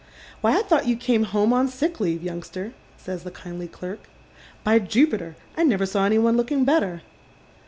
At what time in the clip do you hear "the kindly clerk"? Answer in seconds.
3.21-4.09